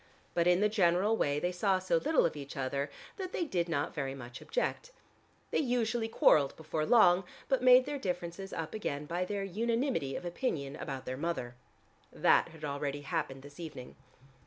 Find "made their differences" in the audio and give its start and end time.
7.61-8.51